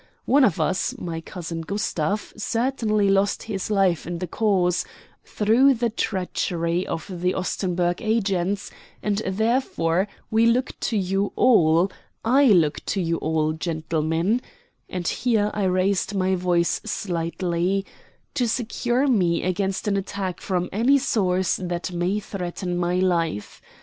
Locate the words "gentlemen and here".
13.53-15.51